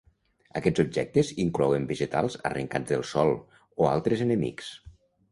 Aquests 0.59 0.81
objectes 0.83 1.27
inclouen 1.43 1.83
vegetals 1.91 2.37
arrencats 2.51 2.89
del 2.93 3.03
sòl, 3.09 3.33
o 3.83 3.91
altres 3.91 4.25
enemics. 4.27 4.71